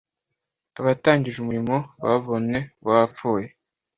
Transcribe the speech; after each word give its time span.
abatangije 0.79 1.37
umurimo 1.39 1.75
babonye 2.03 2.59
wapfuye 2.87 3.47